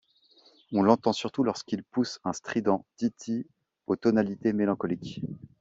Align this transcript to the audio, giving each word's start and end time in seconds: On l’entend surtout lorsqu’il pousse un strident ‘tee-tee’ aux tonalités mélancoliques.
On 0.71 0.81
l’entend 0.81 1.13
surtout 1.13 1.43
lorsqu’il 1.43 1.83
pousse 1.83 2.19
un 2.23 2.33
strident 2.33 2.87
‘tee-tee’ 2.97 3.45
aux 3.85 3.95
tonalités 3.97 4.51
mélancoliques. 4.51 5.21